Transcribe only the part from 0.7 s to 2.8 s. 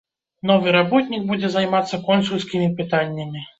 работнік будзе займацца консульскімі